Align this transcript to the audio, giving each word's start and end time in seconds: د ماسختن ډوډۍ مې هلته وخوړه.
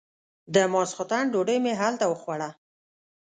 د 0.53 0.55
ماسختن 0.73 1.23
ډوډۍ 1.33 1.57
مې 1.63 1.73
هلته 1.81 2.05
وخوړه. 2.07 2.49